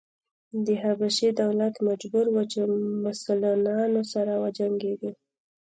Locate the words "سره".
4.13-4.33